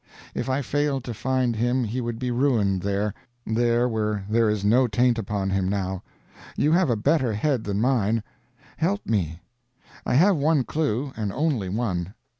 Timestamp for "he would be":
1.83-2.31